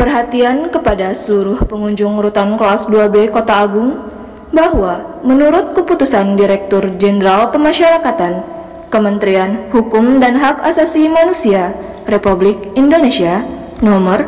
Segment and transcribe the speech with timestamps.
[0.00, 4.00] Perhatian kepada seluruh pengunjung rutan kelas 2B Kota Agung
[4.48, 8.40] bahwa menurut keputusan Direktur Jenderal Pemasyarakatan
[8.88, 11.76] Kementerian Hukum dan Hak Asasi Manusia
[12.08, 13.44] Republik Indonesia
[13.84, 14.24] nomor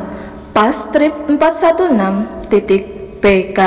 [0.52, 2.84] pas trip 416 titik
[3.24, 3.60] PK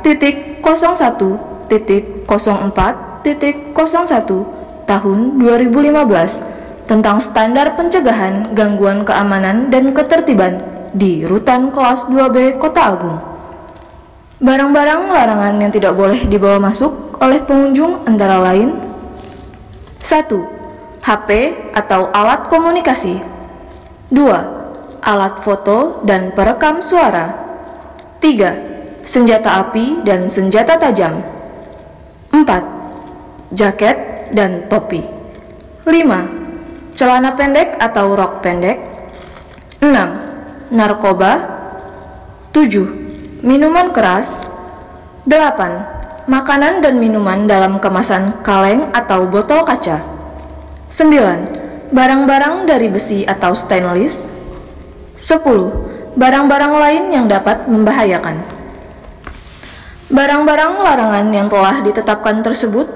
[0.00, 10.79] titik 01 titik 04 titik 01 tahun 2015 tentang standar pencegahan gangguan keamanan dan ketertiban
[10.94, 13.18] di rutan kelas 2B Kota Agung.
[14.40, 18.72] Barang-barang larangan yang tidak boleh dibawa masuk oleh pengunjung antara lain
[20.00, 21.04] 1.
[21.04, 21.28] HP
[21.76, 23.20] atau alat komunikasi
[24.08, 25.00] 2.
[25.00, 27.32] Alat foto dan perekam suara
[28.20, 29.04] 3.
[29.04, 31.20] Senjata api dan senjata tajam
[32.32, 33.52] 4.
[33.52, 33.96] Jaket
[34.32, 35.04] dan topi
[35.84, 36.96] 5.
[36.96, 38.76] Celana pendek atau rok pendek
[39.80, 40.19] 6
[40.70, 41.58] narkoba
[42.54, 43.42] 7.
[43.42, 44.38] Minuman keras
[45.26, 46.30] 8.
[46.30, 49.98] Makanan dan minuman dalam kemasan kaleng atau botol kaca
[50.86, 51.90] 9.
[51.90, 54.30] Barang-barang dari besi atau stainless
[55.18, 56.14] 10.
[56.14, 58.38] Barang-barang lain yang dapat membahayakan
[60.10, 62.86] Barang-barang larangan yang telah ditetapkan tersebut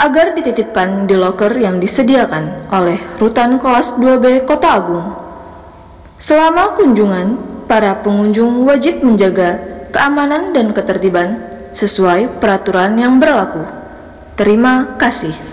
[0.00, 5.29] agar dititipkan di loker yang disediakan oleh Rutan Kelas 2B Kota Agung
[6.20, 9.56] Selama kunjungan, para pengunjung wajib menjaga
[9.88, 11.40] keamanan dan ketertiban
[11.72, 13.64] sesuai peraturan yang berlaku.
[14.36, 15.49] Terima kasih.